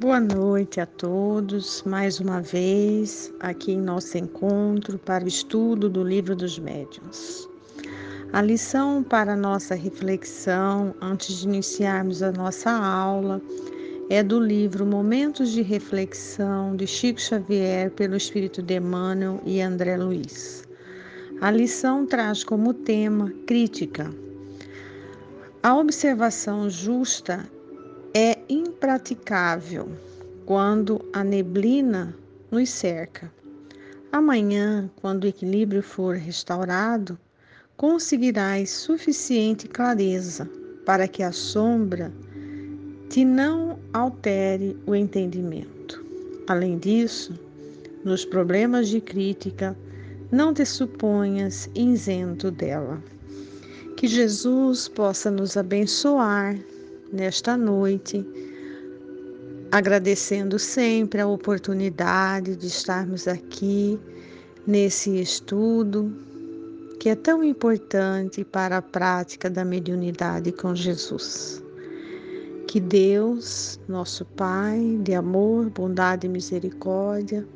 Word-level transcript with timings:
Boa 0.00 0.18
noite 0.18 0.80
a 0.80 0.86
todos, 0.86 1.82
mais 1.82 2.20
uma 2.20 2.40
vez 2.40 3.30
aqui 3.38 3.72
em 3.72 3.78
nosso 3.78 4.16
encontro 4.16 4.98
para 4.98 5.22
o 5.22 5.28
estudo 5.28 5.90
do 5.90 6.02
Livro 6.02 6.34
dos 6.34 6.58
Médiuns. 6.58 7.46
A 8.32 8.40
lição 8.40 9.02
para 9.02 9.36
nossa 9.36 9.74
reflexão, 9.74 10.94
antes 11.02 11.40
de 11.40 11.48
iniciarmos 11.48 12.22
a 12.22 12.32
nossa 12.32 12.70
aula, 12.70 13.42
é 14.08 14.22
do 14.22 14.40
livro 14.40 14.86
Momentos 14.86 15.50
de 15.50 15.60
Reflexão 15.60 16.74
de 16.74 16.86
Chico 16.86 17.20
Xavier 17.20 17.90
pelo 17.90 18.16
Espírito 18.16 18.62
de 18.62 18.76
Emmanuel 18.76 19.38
e 19.44 19.60
André 19.60 19.98
Luiz. 19.98 20.66
A 21.42 21.50
lição 21.50 22.06
traz 22.06 22.42
como 22.42 22.72
tema 22.72 23.30
crítica. 23.46 24.10
A 25.62 25.76
observação 25.76 26.70
justa 26.70 27.46
é 28.14 28.36
impraticável 28.48 29.88
quando 30.44 31.00
a 31.12 31.22
neblina 31.22 32.14
nos 32.50 32.68
cerca. 32.70 33.32
Amanhã, 34.10 34.90
quando 34.96 35.24
o 35.24 35.26
equilíbrio 35.28 35.82
for 35.82 36.16
restaurado, 36.16 37.16
conseguirás 37.76 38.70
suficiente 38.70 39.68
clareza 39.68 40.50
para 40.84 41.06
que 41.06 41.22
a 41.22 41.30
sombra 41.30 42.12
te 43.08 43.24
não 43.24 43.78
altere 43.92 44.76
o 44.86 44.94
entendimento. 44.94 46.04
Além 46.48 46.78
disso, 46.78 47.38
nos 48.04 48.24
problemas 48.24 48.88
de 48.88 49.00
crítica, 49.00 49.76
não 50.32 50.52
te 50.52 50.64
suponhas 50.64 51.70
isento 51.76 52.50
dela. 52.50 53.00
Que 53.96 54.08
Jesus 54.08 54.88
possa 54.88 55.30
nos 55.30 55.56
abençoar 55.56 56.58
nesta 57.12 57.56
noite, 57.56 58.26
agradecendo 59.70 60.58
sempre 60.58 61.20
a 61.20 61.26
oportunidade 61.26 62.56
de 62.56 62.66
estarmos 62.66 63.28
aqui 63.28 63.98
nesse 64.66 65.20
estudo 65.20 66.12
que 67.00 67.08
é 67.08 67.14
tão 67.14 67.42
importante 67.42 68.44
para 68.44 68.76
a 68.76 68.82
prática 68.82 69.48
da 69.48 69.64
mediunidade 69.64 70.52
com 70.52 70.74
Jesus. 70.74 71.62
Que 72.68 72.78
Deus, 72.78 73.80
nosso 73.88 74.24
Pai 74.24 74.98
de 75.02 75.14
amor, 75.14 75.70
bondade 75.70 76.26
e 76.26 76.30
misericórdia, 76.30 77.46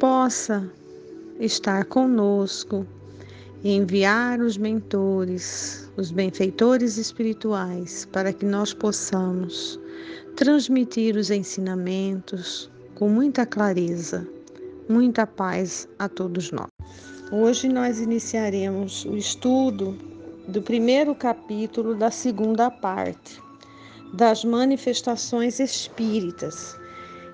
possa 0.00 0.68
estar 1.38 1.84
conosco 1.84 2.84
enviar 3.74 4.40
os 4.40 4.56
mentores, 4.56 5.90
os 5.96 6.10
benfeitores 6.12 6.96
espirituais, 6.96 8.06
para 8.12 8.32
que 8.32 8.44
nós 8.44 8.72
possamos 8.72 9.80
transmitir 10.36 11.16
os 11.16 11.30
ensinamentos 11.30 12.70
com 12.94 13.08
muita 13.08 13.44
clareza, 13.44 14.26
muita 14.88 15.26
paz 15.26 15.88
a 15.98 16.08
todos 16.08 16.52
nós. 16.52 16.68
Hoje 17.32 17.68
nós 17.68 18.00
iniciaremos 18.00 19.04
o 19.04 19.16
estudo 19.16 19.98
do 20.46 20.62
primeiro 20.62 21.14
capítulo 21.14 21.94
da 21.94 22.10
segunda 22.10 22.70
parte 22.70 23.42
das 24.14 24.44
manifestações 24.44 25.58
espíritas, 25.58 26.78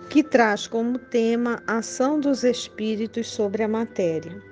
que 0.08 0.22
traz 0.22 0.66
como 0.66 0.98
tema 0.98 1.62
a 1.66 1.78
ação 1.78 2.19
dos 2.19 2.42
espíritos 2.42 3.28
sobre 3.28 3.62
a 3.62 3.69
matéria. 3.69 4.52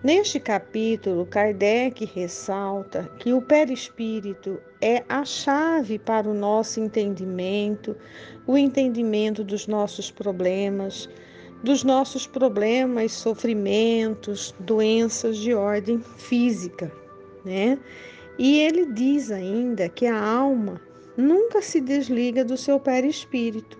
Neste 0.00 0.38
capítulo, 0.38 1.26
Kardec 1.26 2.04
ressalta 2.14 3.10
que 3.18 3.32
o 3.32 3.42
perispírito 3.42 4.60
é 4.80 5.02
a 5.08 5.24
chave 5.24 5.98
para 5.98 6.28
o 6.28 6.34
nosso 6.34 6.78
entendimento, 6.78 7.96
o 8.46 8.56
entendimento 8.56 9.42
dos 9.42 9.66
nossos 9.66 10.08
problemas, 10.08 11.10
dos 11.64 11.82
nossos 11.82 12.28
problemas, 12.28 13.10
sofrimentos, 13.10 14.54
doenças 14.60 15.36
de 15.36 15.52
ordem 15.52 15.98
física, 15.98 16.92
né? 17.44 17.76
E 18.38 18.60
ele 18.60 18.86
diz 18.92 19.32
ainda 19.32 19.88
que 19.88 20.06
a 20.06 20.16
alma 20.16 20.80
nunca 21.16 21.60
se 21.60 21.80
desliga 21.80 22.44
do 22.44 22.56
seu 22.56 22.78
perispírito. 22.78 23.76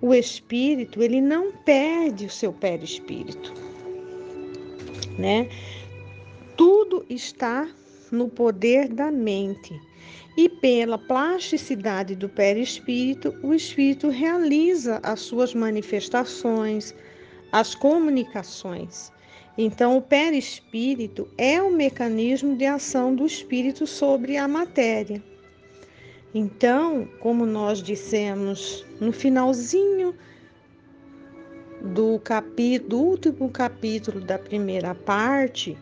O 0.00 0.14
espírito, 0.14 1.02
ele 1.02 1.20
não 1.20 1.50
perde 1.50 2.26
o 2.26 2.30
seu 2.30 2.52
perispírito 2.52 3.63
né? 5.18 5.48
Tudo 6.56 7.04
está 7.08 7.68
no 8.10 8.28
poder 8.28 8.88
da 8.88 9.10
mente. 9.10 9.78
E 10.36 10.48
pela 10.48 10.98
plasticidade 10.98 12.16
do 12.16 12.28
perispírito, 12.28 13.34
o 13.42 13.54
espírito 13.54 14.08
realiza 14.08 15.00
as 15.02 15.20
suas 15.20 15.54
manifestações, 15.54 16.94
as 17.52 17.74
comunicações. 17.74 19.12
Então, 19.56 19.96
o 19.96 20.02
perispírito 20.02 21.28
é 21.38 21.62
o 21.62 21.70
mecanismo 21.70 22.56
de 22.56 22.66
ação 22.66 23.14
do 23.14 23.24
espírito 23.24 23.86
sobre 23.86 24.36
a 24.36 24.48
matéria. 24.48 25.22
Então, 26.34 27.08
como 27.20 27.46
nós 27.46 27.80
dissemos 27.80 28.84
no 29.00 29.12
finalzinho 29.12 30.12
do 31.84 32.18
capítulo, 32.20 32.88
do 32.88 32.98
último 32.98 33.50
capítulo 33.50 34.20
da 34.20 34.38
primeira 34.38 34.94
parte, 34.94 35.76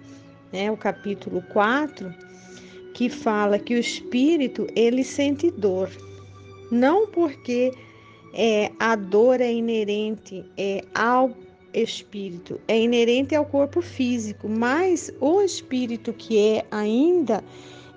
né, 0.53 0.71
o 0.71 0.77
capítulo 0.77 1.43
4, 1.53 2.13
que 2.93 3.09
fala 3.09 3.59
que 3.59 3.75
o 3.75 3.79
espírito 3.79 4.67
ele 4.75 5.05
sente 5.05 5.51
dor, 5.51 5.89
não 6.71 7.07
porque 7.07 7.73
é, 8.35 8.73
a 8.81 8.97
dor 8.97 9.41
é 9.41 9.53
inerente 9.53 10.45
é, 10.59 10.85
ao 10.95 11.31
espírito, 11.73 12.61
é 12.67 12.81
inerente 12.81 13.35
ao 13.35 13.47
corpo 13.47 13.81
físico, 13.81 14.49
mas 14.49 15.13
o 15.21 15.41
espírito 15.41 16.13
que 16.13 16.39
é 16.39 16.67
ainda 16.71 17.45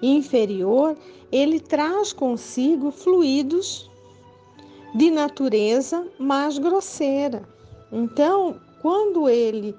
inferior, 0.02 0.96
ele 1.32 1.60
traz 1.60 2.14
consigo 2.14 2.92
fluidos 2.92 3.90
de 4.94 5.10
natureza 5.10 6.08
mais 6.20 6.58
grosseira. 6.58 7.55
Então, 7.97 8.57
quando 8.81 9.29
ele 9.29 9.73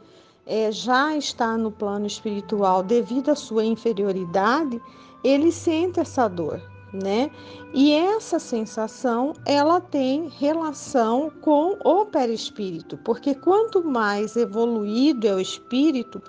é, 0.46 0.72
já 0.72 1.14
está 1.14 1.58
no 1.58 1.70
plano 1.70 2.06
espiritual 2.06 2.82
devido 2.82 3.28
à 3.28 3.34
sua 3.34 3.62
inferioridade, 3.62 4.80
ele 5.22 5.52
sente 5.52 6.00
essa 6.00 6.26
dor, 6.26 6.58
né? 6.94 7.30
E 7.74 7.92
essa 7.92 8.38
sensação, 8.38 9.34
ela 9.44 9.82
tem 9.82 10.28
relação 10.28 11.30
com 11.42 11.76
o 11.84 12.06
perispírito, 12.06 12.96
porque 13.04 13.34
quanto 13.34 13.84
mais 13.84 14.34
evoluído 14.34 15.26
é 15.26 15.34
o 15.34 15.40
espírito, 15.40 16.22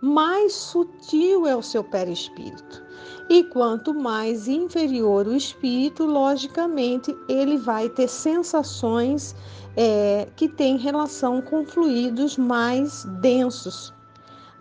mais 0.00 0.52
sutil 0.54 1.46
é 1.46 1.54
o 1.54 1.62
seu 1.62 1.84
perispírito. 1.84 2.82
E 3.28 3.44
quanto 3.44 3.92
mais 3.92 4.48
inferior 4.48 5.26
o 5.26 5.34
espírito, 5.34 6.04
logicamente, 6.06 7.14
ele 7.28 7.58
vai 7.58 7.88
ter 7.88 8.08
sensações 8.08 9.34
é, 9.76 10.26
que 10.34 10.48
têm 10.48 10.78
relação 10.78 11.42
com 11.42 11.64
fluidos 11.64 12.38
mais 12.38 13.04
densos. 13.20 13.92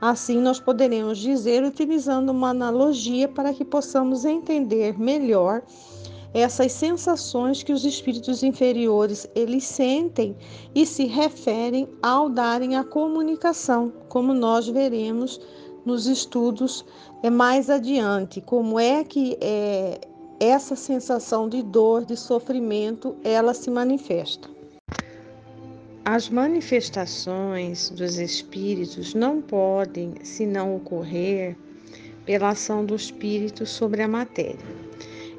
Assim, 0.01 0.39
nós 0.39 0.59
poderemos 0.59 1.17
dizer, 1.17 1.63
utilizando 1.63 2.29
uma 2.29 2.49
analogia 2.49 3.27
para 3.27 3.53
que 3.53 3.65
possamos 3.65 4.25
entender 4.25 4.99
melhor 4.99 5.63
essas 6.33 6.71
sensações 6.71 7.63
que 7.63 7.73
os 7.73 7.83
espíritos 7.83 8.43
inferiores 8.43 9.27
eles 9.33 9.63
sentem 9.63 10.35
e 10.75 10.85
se 10.85 11.05
referem 11.05 11.87
ao 12.01 12.29
darem 12.29 12.75
a 12.75 12.83
comunicação, 12.83 13.91
como 14.07 14.33
nós 14.33 14.67
veremos 14.67 15.39
nos 15.87 16.05
estudos 16.05 16.85
é 17.23 17.29
mais 17.29 17.69
adiante, 17.69 18.41
como 18.41 18.77
é 18.77 19.05
que 19.05 19.37
é, 19.39 20.01
essa 20.37 20.75
sensação 20.75 21.47
de 21.47 21.63
dor, 21.63 22.05
de 22.05 22.17
sofrimento, 22.17 23.15
ela 23.23 23.53
se 23.53 23.71
manifesta. 23.71 24.49
As 26.03 26.29
manifestações 26.29 27.89
dos 27.89 28.17
espíritos 28.17 29.13
não 29.13 29.41
podem, 29.41 30.13
se 30.23 30.45
não 30.45 30.75
ocorrer, 30.75 31.55
pela 32.25 32.49
ação 32.49 32.85
do 32.85 32.95
espírito 32.95 33.65
sobre 33.65 34.01
a 34.01 34.07
matéria. 34.07 34.59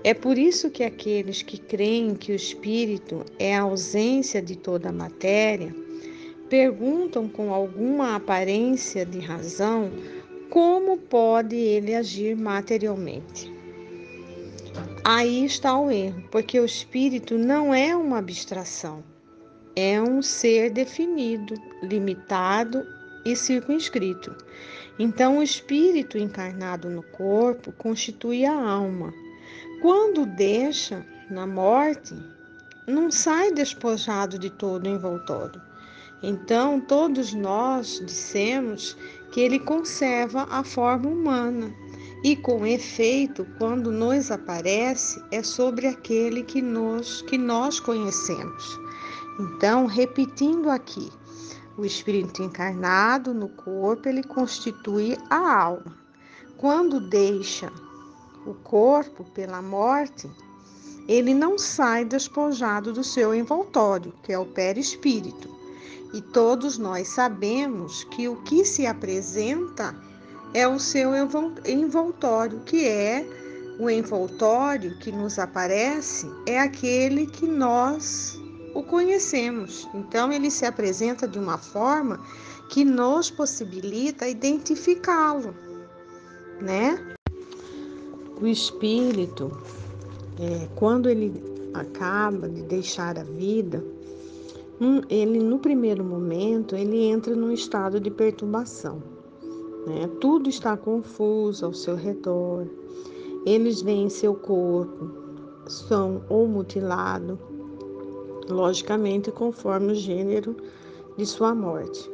É 0.02 0.14
por 0.14 0.38
isso 0.38 0.70
que 0.70 0.82
aqueles 0.82 1.42
que 1.42 1.58
creem 1.58 2.14
que 2.14 2.32
o 2.32 2.34
espírito 2.34 3.24
é 3.38 3.54
a 3.54 3.62
ausência 3.62 4.40
de 4.40 4.56
toda 4.56 4.88
a 4.88 4.92
matéria 4.92 5.74
perguntam 6.48 7.28
com 7.28 7.52
alguma 7.52 8.16
aparência 8.16 9.04
de 9.04 9.18
razão 9.18 9.90
como 10.50 10.98
pode 10.98 11.56
ele 11.56 11.94
agir 11.94 12.36
materialmente. 12.36 13.52
Aí 15.04 15.44
está 15.44 15.78
o 15.78 15.90
erro, 15.90 16.22
porque 16.30 16.58
o 16.58 16.64
espírito 16.64 17.38
não 17.38 17.72
é 17.72 17.96
uma 17.96 18.18
abstração 18.18 19.02
é 19.80 20.02
um 20.02 20.20
ser 20.20 20.70
definido, 20.70 21.54
limitado 21.84 22.84
e 23.24 23.36
circunscrito. 23.36 24.34
Então, 24.98 25.38
o 25.38 25.42
espírito 25.42 26.18
encarnado 26.18 26.90
no 26.90 27.04
corpo 27.04 27.70
constitui 27.70 28.44
a 28.44 28.60
alma. 28.60 29.14
Quando 29.80 30.26
deixa 30.26 31.06
na 31.30 31.46
morte, 31.46 32.12
não 32.88 33.08
sai 33.08 33.52
despojado 33.52 34.36
de 34.36 34.50
todo 34.50 34.86
o 34.86 34.88
envoltório. 34.88 35.62
Então, 36.24 36.80
todos 36.80 37.32
nós 37.32 38.02
dissemos 38.04 38.96
que 39.32 39.40
ele 39.40 39.58
conserva 39.58 40.46
a 40.50 40.62
forma 40.64 41.08
humana. 41.08 41.74
E 42.24 42.34
com 42.34 42.66
efeito, 42.66 43.46
quando 43.58 43.92
nos 43.92 44.30
aparece, 44.30 45.22
é 45.30 45.42
sobre 45.42 45.86
aquele 45.86 46.42
que 46.42 46.60
nós, 46.60 47.22
que 47.22 47.38
nós 47.38 47.78
conhecemos. 47.78 48.78
Então, 49.38 49.86
repetindo 49.86 50.68
aqui, 50.68 51.12
o 51.76 51.84
espírito 51.84 52.42
encarnado 52.42 53.32
no 53.32 53.48
corpo, 53.50 54.08
ele 54.08 54.24
constitui 54.24 55.16
a 55.30 55.62
alma. 55.62 55.96
Quando 56.56 57.08
deixa 57.08 57.72
o 58.44 58.52
corpo 58.52 59.22
pela 59.32 59.62
morte, 59.62 60.28
ele 61.06 61.32
não 61.32 61.56
sai 61.56 62.04
despojado 62.04 62.92
do 62.92 63.04
seu 63.04 63.32
envoltório, 63.32 64.12
que 64.24 64.32
é 64.32 64.38
o 64.38 64.44
perispírito. 64.44 65.57
E 66.12 66.22
todos 66.22 66.78
nós 66.78 67.08
sabemos 67.08 68.04
que 68.04 68.28
o 68.28 68.36
que 68.42 68.64
se 68.64 68.86
apresenta 68.86 69.94
é 70.54 70.66
o 70.66 70.78
seu 70.78 71.10
envoltório, 71.66 72.60
que 72.60 72.86
é 72.86 73.26
o 73.78 73.88
envoltório 73.88 74.98
que 74.98 75.12
nos 75.12 75.38
aparece, 75.38 76.26
é 76.46 76.58
aquele 76.58 77.26
que 77.26 77.46
nós 77.46 78.40
o 78.74 78.82
conhecemos. 78.82 79.88
Então, 79.94 80.32
ele 80.32 80.50
se 80.50 80.64
apresenta 80.64 81.28
de 81.28 81.38
uma 81.38 81.58
forma 81.58 82.20
que 82.70 82.84
nos 82.84 83.30
possibilita 83.30 84.28
identificá-lo, 84.28 85.54
né? 86.60 87.16
O 88.40 88.46
espírito, 88.46 89.50
é, 90.38 90.68
quando 90.76 91.08
ele 91.08 91.42
acaba 91.74 92.48
de 92.48 92.62
deixar 92.62 93.18
a 93.18 93.24
vida, 93.24 93.84
um, 94.80 95.00
ele 95.08 95.40
no 95.40 95.58
primeiro 95.58 96.04
momento 96.04 96.76
ele 96.76 97.02
entra 97.04 97.34
num 97.34 97.52
estado 97.52 97.98
de 97.98 98.10
perturbação. 98.10 99.02
Né? 99.86 100.08
Tudo 100.20 100.48
está 100.48 100.76
confuso 100.76 101.66
ao 101.66 101.72
seu 101.72 101.96
redor. 101.96 102.66
Eles 103.44 103.82
veem 103.82 104.08
seu 104.08 104.34
corpo, 104.34 105.10
são 105.66 106.22
ou 106.28 106.46
mutilado, 106.46 107.38
logicamente 108.48 109.30
conforme 109.30 109.92
o 109.92 109.96
gênero 109.96 110.56
de 111.16 111.26
sua 111.26 111.54
morte. 111.54 112.10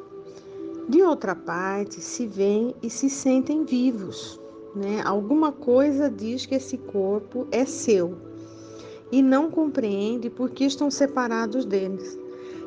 De 0.89 1.03
outra 1.03 1.35
parte, 1.35 2.01
se 2.01 2.27
veem 2.27 2.75
e 2.83 2.91
se 2.91 3.09
sentem 3.09 3.65
vivos, 3.65 4.39
né? 4.75 5.03
Alguma 5.05 5.51
coisa 5.51 6.11
diz 6.11 6.45
que 6.45 6.55
esse 6.55 6.77
corpo 6.77 7.47
é 7.51 7.65
seu 7.65 8.15
e 9.11 9.23
não 9.23 9.51
compreende 9.51 10.29
por 10.29 10.51
que 10.51 10.65
estão 10.65 10.91
separados 10.91 11.65
deles. 11.65 12.19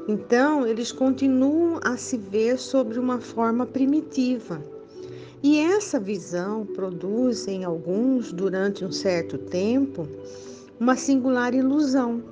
Então, 0.07 0.65
eles 0.65 0.91
continuam 0.91 1.79
a 1.83 1.97
se 1.97 2.17
ver 2.17 2.57
sobre 2.57 2.97
uma 2.97 3.19
forma 3.19 3.65
primitiva. 3.65 4.63
E 5.43 5.59
essa 5.59 5.99
visão 5.99 6.65
produz 6.65 7.47
em 7.47 7.63
alguns, 7.63 8.31
durante 8.31 8.85
um 8.85 8.91
certo 8.91 9.37
tempo, 9.37 10.07
uma 10.79 10.95
singular 10.95 11.53
ilusão 11.53 12.23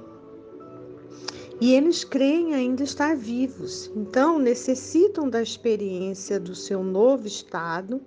e 1.60 1.74
eles 1.74 2.04
creem 2.04 2.54
ainda 2.54 2.84
estar 2.84 3.16
vivos, 3.16 3.90
então 3.96 4.38
necessitam 4.38 5.30
da 5.30 5.42
experiência 5.42 6.38
do 6.40 6.54
seu 6.54 6.84
novo 6.84 7.28
estado 7.28 8.02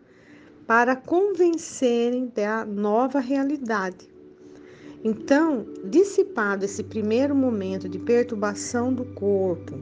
para 0.66 0.94
convencerem 0.94 2.30
da 2.34 2.66
nova 2.66 3.20
realidade. 3.20 4.06
Então, 5.04 5.64
dissipado 5.84 6.64
esse 6.64 6.82
primeiro 6.82 7.34
momento 7.34 7.88
de 7.88 7.98
perturbação 7.98 8.92
do 8.92 9.04
corpo, 9.04 9.78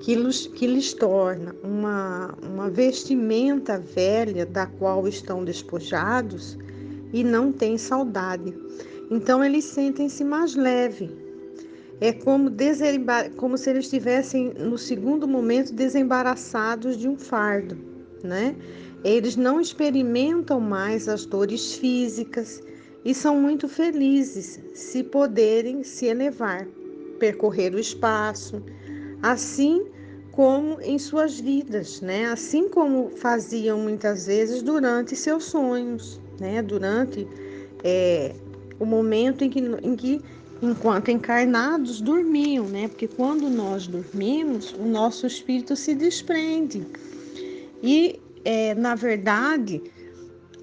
que, 0.00 0.14
lhes, 0.14 0.46
que 0.48 0.66
lhes 0.66 0.92
torna 0.92 1.54
uma, 1.62 2.34
uma 2.42 2.68
vestimenta 2.68 3.78
velha 3.78 4.44
da 4.44 4.66
qual 4.66 5.06
estão 5.06 5.44
despojados 5.44 6.58
e 7.12 7.22
não 7.22 7.52
têm 7.52 7.78
saudade. 7.78 8.52
Então, 9.10 9.42
eles 9.44 9.64
sentem-se 9.64 10.24
mais 10.24 10.56
leves, 10.56 11.10
é 12.00 12.12
como, 12.12 12.50
como 13.36 13.58
se 13.58 13.70
eles 13.70 13.84
estivessem, 13.84 14.52
no 14.54 14.78
segundo 14.78 15.26
momento, 15.26 15.72
desembaraçados 15.72 16.96
de 16.96 17.08
um 17.08 17.16
fardo, 17.16 17.76
né? 18.22 18.54
Eles 19.04 19.36
não 19.36 19.60
experimentam 19.60 20.60
mais 20.60 21.08
as 21.08 21.24
dores 21.24 21.74
físicas 21.74 22.62
e 23.04 23.14
são 23.14 23.40
muito 23.40 23.68
felizes 23.68 24.60
se 24.74 25.02
poderem 25.02 25.82
se 25.82 26.06
elevar, 26.06 26.66
percorrer 27.18 27.74
o 27.74 27.78
espaço, 27.78 28.62
assim 29.22 29.86
como 30.32 30.80
em 30.80 30.98
suas 30.98 31.40
vidas, 31.40 32.00
né? 32.00 32.26
Assim 32.26 32.68
como 32.68 33.10
faziam 33.10 33.78
muitas 33.78 34.26
vezes 34.26 34.62
durante 34.62 35.16
seus 35.16 35.44
sonhos, 35.44 36.20
né? 36.38 36.62
Durante 36.62 37.26
é, 37.82 38.34
o 38.78 38.84
momento 38.84 39.42
em 39.42 39.50
que, 39.50 39.58
em 39.58 39.96
que 39.96 40.22
enquanto 40.62 41.10
encarnados 41.10 42.00
dormiam, 42.00 42.66
né? 42.66 42.88
Porque 42.88 43.08
quando 43.08 43.48
nós 43.48 43.86
dormimos, 43.86 44.72
o 44.72 44.84
nosso 44.84 45.26
espírito 45.26 45.74
se 45.74 45.94
desprende. 45.94 46.86
E, 47.82 48.20
é, 48.44 48.74
na 48.74 48.94
verdade, 48.94 49.82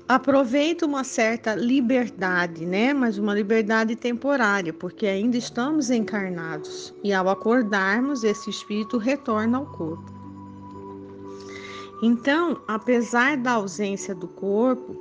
aproveita 0.08 0.86
uma 0.86 1.04
certa 1.04 1.56
liberdade, 1.56 2.66
né? 2.66 2.94
Mas 2.94 3.18
uma 3.18 3.34
liberdade 3.34 3.96
temporária, 3.96 4.72
porque 4.72 5.08
ainda 5.08 5.38
estamos 5.38 5.90
encarnados. 5.90 6.94
E 7.04 7.12
ao 7.12 7.30
acordarmos, 7.30 8.24
esse 8.24 8.50
espírito 8.50 8.98
retorna 8.98 9.58
ao 9.58 9.66
corpo. 9.66 10.14
Então, 12.02 12.62
apesar 12.68 13.38
da 13.38 13.54
ausência 13.54 14.14
do 14.14 14.28
corpo, 14.28 14.96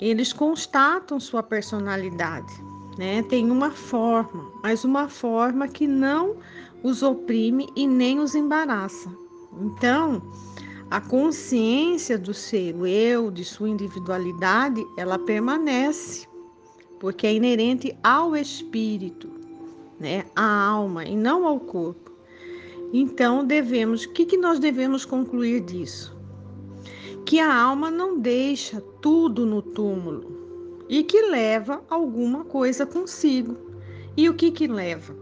eles 0.00 0.32
constatam 0.32 1.20
sua 1.20 1.42
personalidade, 1.42 2.52
né? 2.96 3.22
Tem 3.24 3.50
uma 3.50 3.70
forma, 3.70 4.50
mas 4.62 4.84
uma 4.84 5.08
forma 5.08 5.68
que 5.68 5.86
não 5.86 6.36
os 6.82 7.02
oprime 7.02 7.68
e 7.76 7.86
nem 7.86 8.20
os 8.20 8.34
embaraça. 8.34 9.10
Então, 9.60 10.22
a 10.90 11.00
consciência 11.00 12.18
do 12.18 12.34
seu 12.34 12.84
eu, 12.84 13.30
de 13.30 13.44
sua 13.44 13.68
individualidade, 13.68 14.84
ela 14.96 15.18
permanece, 15.18 16.26
porque 16.98 17.28
é 17.28 17.34
inerente 17.34 17.96
ao 18.02 18.36
espírito, 18.36 19.30
né? 20.00 20.24
À 20.34 20.66
alma 20.66 21.04
e 21.04 21.16
não 21.16 21.46
ao 21.46 21.60
corpo. 21.60 22.10
Então, 22.92 23.46
devemos, 23.46 24.02
o 24.02 24.12
que, 24.12 24.26
que 24.26 24.36
nós 24.36 24.58
devemos 24.58 25.04
concluir 25.04 25.60
disso? 25.60 26.18
Que 27.24 27.38
a 27.38 27.54
alma 27.54 27.88
não 27.88 28.18
deixa 28.18 28.80
tudo 29.00 29.46
no 29.46 29.62
túmulo, 29.62 30.40
e 30.88 31.04
que 31.04 31.22
leva 31.22 31.84
alguma 31.88 32.44
coisa 32.44 32.84
consigo. 32.84 33.56
E 34.16 34.28
o 34.28 34.34
que 34.34 34.50
que 34.50 34.66
leva? 34.66 35.14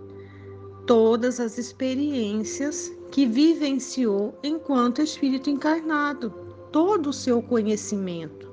Todas 0.87 1.39
as 1.39 1.59
experiências 1.59 2.91
que 3.11 3.27
vivenciou 3.27 4.35
enquanto 4.43 5.03
espírito 5.03 5.51
encarnado, 5.51 6.31
todo 6.71 7.11
o 7.11 7.13
seu 7.13 7.43
conhecimento, 7.43 8.51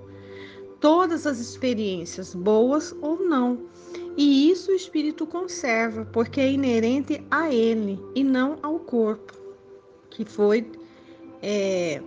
todas 0.80 1.28
as 1.28 1.40
experiências, 1.40 2.34
boas 2.34 2.96
ou 3.02 3.20
não. 3.20 3.60
E 4.18 4.50
isso 4.50 4.72
o 4.72 4.76
espírito 4.76 5.26
conserva, 5.28 6.06
porque 6.06 6.40
é 6.40 6.52
inerente 6.52 7.22
a 7.30 7.54
ele 7.54 8.00
e 8.16 8.24
não 8.24 8.58
ao 8.62 8.80
corpo, 8.80 9.34
que 10.10 10.24
foi 10.24 10.72
é, 11.42 12.02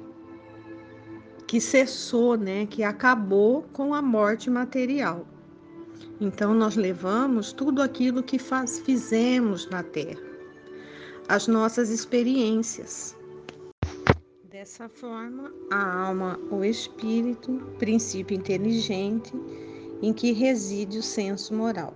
que 1.46 1.60
cessou, 1.60 2.36
né, 2.36 2.66
que 2.66 2.82
acabou 2.82 3.62
com 3.72 3.94
a 3.94 4.02
morte 4.02 4.50
material. 4.50 5.26
Então 6.20 6.52
nós 6.52 6.76
levamos 6.76 7.52
tudo 7.52 7.80
aquilo 7.80 8.22
que 8.22 8.38
faz, 8.38 8.80
fizemos 8.80 9.68
na 9.70 9.82
terra, 9.82 10.20
as 11.28 11.46
nossas 11.46 11.90
experiências. 11.90 13.14
Dessa 14.50 14.88
forma, 14.88 15.52
a 15.70 16.06
alma, 16.06 16.40
o 16.50 16.64
espírito, 16.64 17.52
princípio 17.78 18.34
inteligente 18.34 19.34
em 20.00 20.14
que 20.14 20.32
reside 20.32 20.96
o 20.98 21.02
senso 21.02 21.52
moral. 21.52 21.94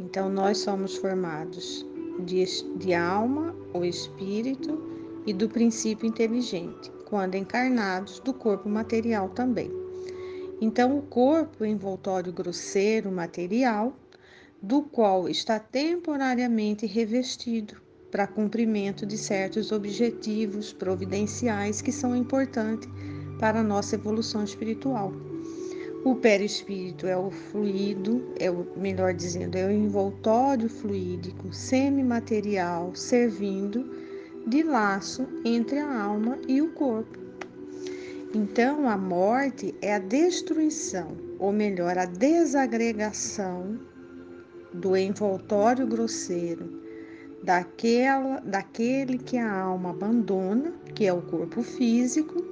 Então 0.00 0.30
nós 0.30 0.58
somos 0.58 0.96
formados 0.96 1.86
de, 2.20 2.42
de 2.78 2.94
alma, 2.94 3.54
o 3.74 3.84
espírito 3.84 4.82
e 5.26 5.34
do 5.34 5.46
princípio 5.46 6.08
inteligente 6.08 6.90
quando 7.04 7.34
encarnados, 7.34 8.18
do 8.20 8.32
corpo 8.32 8.68
material 8.68 9.28
também. 9.30 9.70
Então, 10.60 10.98
o 10.98 11.02
corpo 11.02 11.64
envoltório 11.64 12.32
grosseiro 12.32 13.10
material, 13.10 13.96
do 14.60 14.82
qual 14.82 15.26
está 15.28 15.58
temporariamente 15.58 16.84
revestido 16.84 17.87
para 18.10 18.26
cumprimento 18.26 19.04
de 19.04 19.18
certos 19.18 19.70
objetivos 19.70 20.72
providenciais 20.72 21.82
que 21.82 21.92
são 21.92 22.16
importantes 22.16 22.88
para 23.38 23.60
a 23.60 23.62
nossa 23.62 23.94
evolução 23.94 24.42
espiritual. 24.42 25.12
O 26.04 26.14
perispírito 26.14 27.06
é 27.06 27.16
o 27.16 27.30
fluido, 27.30 28.32
é 28.38 28.50
o 28.50 28.66
melhor 28.76 29.12
dizendo, 29.12 29.56
é 29.56 29.66
o 29.66 29.70
envoltório 29.70 30.68
fluídico 30.68 31.52
semimaterial 31.52 32.94
servindo 32.94 33.90
de 34.46 34.62
laço 34.62 35.26
entre 35.44 35.78
a 35.78 36.02
alma 36.02 36.38
e 36.46 36.62
o 36.62 36.72
corpo. 36.72 37.18
Então, 38.34 38.88
a 38.88 38.96
morte 38.96 39.74
é 39.82 39.94
a 39.94 39.98
destruição, 39.98 41.16
ou 41.38 41.52
melhor, 41.52 41.98
a 41.98 42.04
desagregação 42.04 43.78
do 44.72 44.96
envoltório 44.96 45.86
grosseiro 45.86 46.87
daquela, 47.48 48.40
daquele 48.40 49.16
que 49.16 49.38
a 49.38 49.50
alma 49.50 49.88
abandona, 49.88 50.70
que 50.94 51.06
é 51.06 51.12
o 51.14 51.22
corpo 51.22 51.62
físico, 51.62 52.44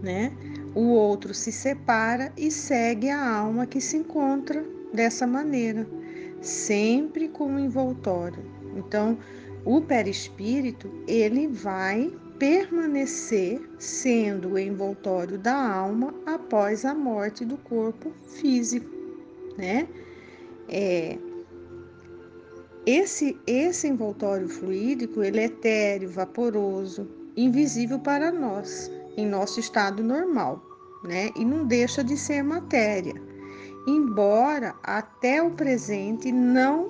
né? 0.00 0.32
O 0.74 0.84
outro 0.92 1.34
se 1.34 1.52
separa 1.52 2.32
e 2.34 2.50
segue 2.50 3.10
a 3.10 3.22
alma 3.22 3.66
que 3.66 3.82
se 3.82 3.98
encontra 3.98 4.64
dessa 4.94 5.26
maneira, 5.26 5.86
sempre 6.40 7.28
com 7.28 7.54
o 7.54 7.58
envoltório. 7.58 8.42
Então, 8.78 9.18
o 9.62 9.82
perispírito, 9.82 10.90
ele 11.06 11.46
vai 11.46 12.10
permanecer 12.38 13.60
sendo 13.78 14.52
o 14.54 14.58
envoltório 14.58 15.38
da 15.38 15.54
alma 15.54 16.14
após 16.24 16.86
a 16.86 16.94
morte 16.94 17.44
do 17.44 17.58
corpo 17.58 18.10
físico, 18.24 18.88
né? 19.58 19.86
É, 20.66 21.18
esse, 22.88 23.38
esse 23.46 23.86
envoltório 23.86 24.48
fluídico, 24.48 25.22
ele 25.22 25.40
é 25.40 25.44
etéreo, 25.44 26.08
vaporoso, 26.08 27.06
invisível 27.36 27.98
para 27.98 28.32
nós, 28.32 28.90
em 29.14 29.26
nosso 29.26 29.60
estado 29.60 30.02
normal, 30.02 30.62
né? 31.04 31.28
E 31.36 31.44
não 31.44 31.66
deixa 31.66 32.02
de 32.02 32.16
ser 32.16 32.42
matéria, 32.42 33.14
embora 33.86 34.74
até 34.82 35.42
o 35.42 35.50
presente 35.50 36.32
não 36.32 36.88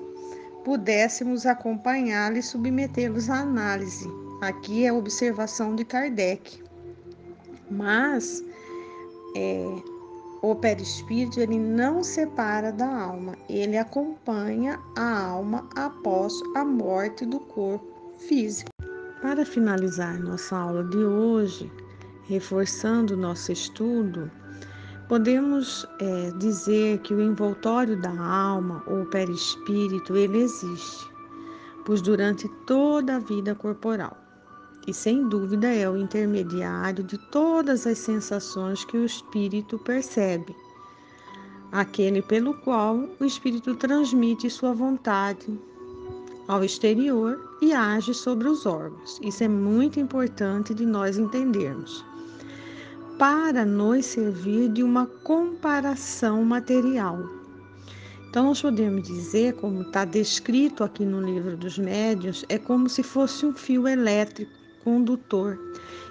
pudéssemos 0.63 1.45
acompanhá-lo 1.45 2.37
e 2.37 2.43
submetê-los 2.43 3.29
à 3.29 3.41
análise. 3.41 4.07
Aqui 4.39 4.85
é 4.85 4.87
a 4.87 4.93
observação 4.93 5.75
de 5.75 5.83
Kardec. 5.83 6.63
Mas 7.69 8.41
é, 9.35 9.65
o 10.41 10.55
perispírito 10.55 11.39
ele 11.39 11.59
não 11.59 12.03
separa 12.03 12.71
da 12.71 12.87
alma, 12.87 13.35
ele 13.49 13.77
acompanha 13.77 14.79
a 14.97 15.27
alma 15.27 15.67
após 15.75 16.33
a 16.55 16.63
morte 16.63 17.25
do 17.25 17.39
corpo 17.39 18.13
físico. 18.17 18.69
Para 19.21 19.45
finalizar 19.45 20.17
nossa 20.19 20.55
aula 20.55 20.83
de 20.85 20.97
hoje, 20.97 21.71
reforçando 22.23 23.17
nosso 23.17 23.51
estudo, 23.51 24.31
podemos 25.09 25.85
é, 25.99 26.31
dizer 26.37 26.99
que 26.99 27.13
o 27.13 27.21
envoltório 27.21 27.99
da 27.99 28.17
alma 28.17 28.83
ou 28.87 29.05
perispírito 29.07 30.15
ele 30.15 30.37
existe, 30.37 31.11
pois 31.85 32.01
durante 32.01 32.47
toda 32.65 33.17
a 33.17 33.19
vida 33.19 33.53
corporal 33.55 34.28
e 34.89 34.93
sem 34.93 35.29
dúvida 35.29 35.67
é 35.67 35.87
o 35.87 35.95
intermediário 35.95 37.03
de 37.03 37.15
todas 37.29 37.85
as 37.85 37.99
sensações 37.99 38.83
que 38.83 38.97
o 38.97 39.05
espírito 39.05 39.77
percebe, 39.77 40.55
aquele 41.71 42.23
pelo 42.23 42.55
qual 42.55 43.07
o 43.19 43.23
espírito 43.23 43.75
transmite 43.75 44.49
sua 44.49 44.73
vontade 44.73 45.59
ao 46.47 46.63
exterior 46.63 47.55
e 47.61 47.71
age 47.71 48.15
sobre 48.15 48.47
os 48.47 48.65
órgãos. 48.65 49.19
Isso 49.21 49.43
é 49.43 49.47
muito 49.47 49.99
importante 49.99 50.73
de 50.73 50.87
nós 50.87 51.19
entendermos. 51.19 52.03
Para 53.19 53.63
nos 53.63 54.07
servir 54.07 54.69
de 54.69 54.81
uma 54.81 55.05
comparação 55.05 56.43
material. 56.43 57.29
Então, 58.27 58.45
nós 58.45 58.59
podemos 58.59 59.03
dizer, 59.03 59.53
como 59.53 59.81
está 59.81 60.03
descrito 60.03 60.83
aqui 60.83 61.05
no 61.05 61.21
livro 61.21 61.55
dos 61.55 61.77
médios, 61.77 62.43
é 62.49 62.57
como 62.57 62.89
se 62.89 63.03
fosse 63.03 63.45
um 63.45 63.53
fio 63.53 63.87
elétrico 63.87 64.58
condutor 64.83 65.59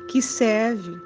que 0.09 0.23
serve 0.23 1.01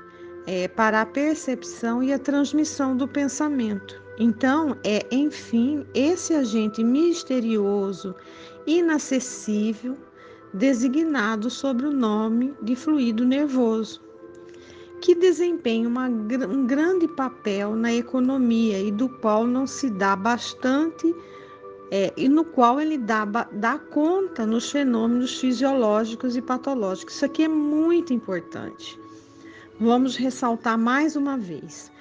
é, 0.47 0.69
para 0.69 1.01
a 1.01 1.07
percepção 1.07 2.03
e 2.03 2.13
a 2.13 2.19
transmissão 2.19 2.97
do 2.97 3.07
pensamento. 3.07 4.01
Então, 4.19 4.77
é, 4.85 5.07
enfim, 5.11 5.87
esse 5.95 6.35
agente 6.35 6.85
misterioso, 6.85 8.15
inacessível, 8.67 9.97
designado 10.53 11.49
sob 11.49 11.85
o 11.87 11.91
nome 11.91 12.55
de 12.63 12.77
fluido 12.77 13.25
nervoso, 13.25 14.03
que 15.01 15.15
desempenha 15.15 15.89
uma, 15.89 16.07
um 16.09 16.67
grande 16.67 17.09
papel 17.09 17.75
na 17.75 17.93
economia 17.93 18.79
e 18.81 18.93
do 18.93 19.09
qual 19.09 19.47
não 19.47 19.67
se 19.67 19.91
dá 19.91 20.15
bastante 20.15 21.13
é, 21.95 22.11
e 22.17 22.27
no 22.27 22.43
qual 22.43 22.81
ele 22.81 22.97
dá, 22.97 23.27
dá 23.27 23.79
conta 23.79 24.47
nos 24.47 24.71
fenômenos 24.71 25.39
fisiológicos 25.39 26.35
e 26.35 26.41
patológicos. 26.41 27.17
Isso 27.17 27.27
aqui 27.27 27.43
é 27.43 27.49
muito 27.49 28.15
importante. 28.15 28.99
Vamos 29.79 30.17
ressaltar 30.17 30.79
mais 30.79 31.17
uma 31.17 31.37
vez. 31.37 31.93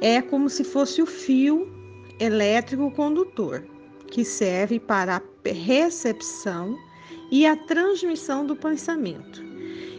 É 0.00 0.20
como 0.20 0.50
se 0.50 0.64
fosse 0.64 1.00
o 1.00 1.06
fio 1.06 1.72
elétrico 2.18 2.90
condutor, 2.90 3.62
que 4.08 4.24
serve 4.24 4.80
para 4.80 5.18
a 5.18 5.22
recepção 5.48 6.76
e 7.30 7.46
a 7.46 7.54
transmissão 7.54 8.44
do 8.44 8.56
pensamento. 8.56 9.44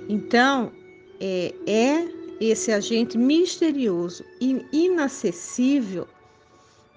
Então, 0.09 0.73
é, 1.21 1.53
é 1.65 2.05
esse 2.41 2.69
agente 2.73 3.17
misterioso 3.17 4.25
e 4.41 4.65
inacessível 4.73 6.05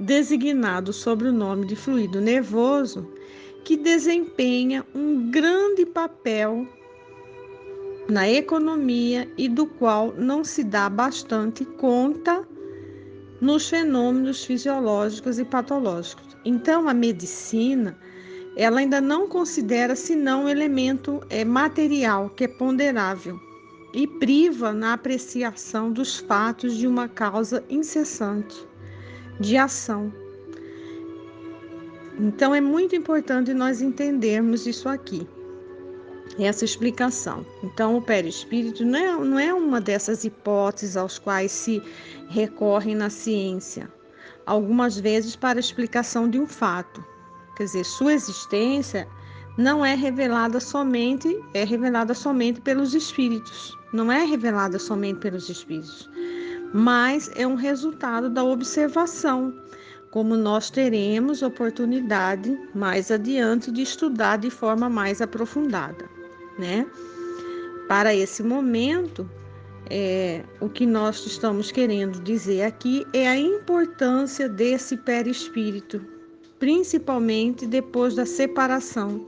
designado 0.00 0.94
sob 0.94 1.26
o 1.26 1.32
nome 1.32 1.66
de 1.66 1.76
fluido 1.76 2.22
nervoso, 2.22 3.06
que 3.64 3.76
desempenha 3.76 4.84
um 4.94 5.30
grande 5.30 5.84
papel 5.84 6.66
na 8.08 8.28
economia 8.28 9.30
e 9.36 9.46
do 9.46 9.66
qual 9.66 10.12
não 10.16 10.42
se 10.42 10.64
dá 10.64 10.88
bastante 10.88 11.66
conta 11.66 12.48
nos 13.42 13.68
fenômenos 13.68 14.42
fisiológicos 14.44 15.38
e 15.38 15.44
patológicos. 15.44 16.34
Então, 16.46 16.88
a 16.88 16.94
medicina 16.94 17.96
ela 18.56 18.80
ainda 18.80 19.00
não 19.00 19.28
considera 19.28 19.94
senão 19.94 20.44
um 20.44 20.48
elemento 20.48 21.20
é, 21.28 21.44
material 21.44 22.30
que 22.30 22.44
é 22.44 22.48
ponderável 22.48 23.38
e 23.92 24.06
priva 24.06 24.72
na 24.72 24.94
apreciação 24.94 25.92
dos 25.92 26.18
fatos 26.18 26.76
de 26.76 26.86
uma 26.86 27.06
causa 27.06 27.62
incessante 27.68 28.69
de 29.40 29.56
ação. 29.56 30.12
Então 32.18 32.54
é 32.54 32.60
muito 32.60 32.94
importante 32.94 33.54
nós 33.54 33.80
entendermos 33.80 34.66
isso 34.66 34.86
aqui, 34.86 35.26
essa 36.38 36.66
explicação. 36.66 37.46
Então 37.64 37.96
o 37.96 38.02
perispírito 38.02 38.84
não 38.84 38.98
é, 38.98 39.24
não 39.24 39.38
é 39.38 39.54
uma 39.54 39.80
dessas 39.80 40.22
hipóteses 40.24 40.98
aos 40.98 41.18
quais 41.18 41.50
se 41.50 41.82
recorre 42.28 42.94
na 42.94 43.08
ciência, 43.08 43.90
algumas 44.44 45.00
vezes 45.00 45.34
para 45.34 45.58
explicação 45.58 46.28
de 46.28 46.38
um 46.38 46.46
fato. 46.46 47.02
Quer 47.56 47.64
dizer, 47.64 47.84
sua 47.84 48.12
existência 48.12 49.08
não 49.56 49.84
é 49.84 49.94
revelada 49.94 50.60
somente, 50.60 51.42
é 51.54 51.64
revelada 51.64 52.12
somente 52.12 52.60
pelos 52.60 52.94
espíritos, 52.94 53.76
não 53.94 54.12
é 54.12 54.24
revelada 54.24 54.78
somente 54.78 55.20
pelos 55.20 55.48
espíritos 55.48 56.09
mas 56.72 57.30
é 57.34 57.46
um 57.46 57.54
resultado 57.54 58.30
da 58.30 58.44
observação, 58.44 59.52
como 60.10 60.36
nós 60.36 60.70
teremos 60.70 61.42
oportunidade 61.42 62.56
mais 62.74 63.10
adiante 63.10 63.70
de 63.70 63.82
estudar 63.82 64.38
de 64.38 64.50
forma 64.50 64.88
mais 64.88 65.20
aprofundada, 65.20 66.08
né? 66.58 66.86
Para 67.88 68.14
esse 68.14 68.42
momento, 68.42 69.28
é, 69.88 70.42
o 70.60 70.68
que 70.68 70.86
nós 70.86 71.24
estamos 71.26 71.72
querendo 71.72 72.20
dizer 72.20 72.62
aqui 72.62 73.04
é 73.12 73.28
a 73.28 73.36
importância 73.36 74.48
desse 74.48 74.96
perispírito, 74.96 76.00
principalmente 76.58 77.66
depois 77.66 78.14
da 78.14 78.26
separação, 78.26 79.24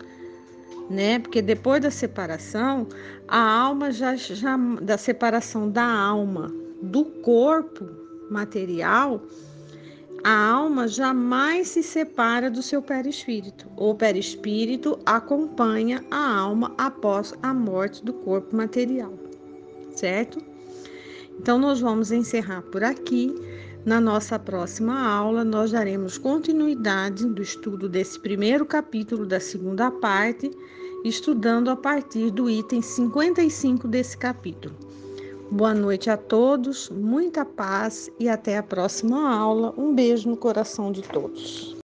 né? 0.89 1.19
Porque 1.19 1.43
depois 1.43 1.81
da 1.83 1.91
separação, 1.91 2.87
a 3.27 3.41
alma 3.41 3.91
já, 3.91 4.15
já 4.15 4.57
da 4.57 4.99
separação 4.99 5.69
da 5.69 5.85
alma 5.85 6.62
do 6.83 7.05
corpo 7.05 7.89
material, 8.31 9.23
a 10.25 10.49
alma 10.51 10.87
jamais 10.87 11.69
se 11.69 11.83
separa 11.83 12.51
do 12.51 12.63
seu 12.63 12.81
perispírito. 12.81 13.67
O 13.77 13.95
perispírito 13.95 14.99
acompanha 15.05 16.05
a 16.11 16.39
alma 16.39 16.73
após 16.79 17.35
a 17.43 17.53
morte 17.53 18.05
do 18.05 18.13
corpo 18.13 18.55
material, 18.55 19.13
certo? 19.95 20.39
Então, 21.39 21.59
nós 21.59 21.81
vamos 21.81 22.13
encerrar 22.13 22.63
por 22.63 22.85
aqui. 22.85 23.35
Na 23.85 24.01
nossa 24.01 24.39
próxima 24.39 24.97
aula, 24.97 25.43
nós 25.43 25.73
daremos 25.73 26.17
continuidade 26.17 27.27
do 27.27 27.43
estudo 27.43 27.89
desse 27.89 28.21
primeiro 28.21 28.65
capítulo 28.65 29.27
da 29.27 29.41
segunda 29.41 29.91
parte, 29.91 30.49
estudando 31.05 31.69
a 31.69 31.75
partir 31.75 32.31
do 32.31 32.49
item 32.49 32.81
55 32.81 33.89
desse 33.89 34.17
capítulo. 34.17 34.92
Boa 35.55 35.75
noite 35.75 36.09
a 36.09 36.17
todos, 36.17 36.89
muita 36.89 37.45
paz 37.45 38.11
e 38.19 38.27
até 38.27 38.57
a 38.57 38.63
próxima 38.63 39.31
aula. 39.37 39.75
Um 39.77 39.95
beijo 39.95 40.27
no 40.31 40.35
coração 40.35 40.91
de 40.91 41.03
todos. 41.03 41.77